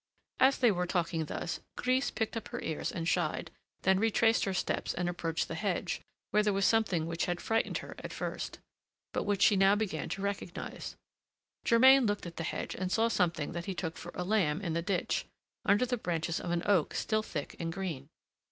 [0.39, 3.51] As they were talking thus, Grise pricked up her ears and shied,
[3.83, 7.77] then retraced her steps and approached the hedge, where there was something which had frightened
[7.85, 8.57] her at first,
[9.13, 10.95] but which she now began to recognize.
[11.63, 14.73] Germain looked at the hedge and saw something that he took for a lamb in
[14.73, 15.27] the ditch,
[15.65, 18.07] under the branches of an oak still thick and green.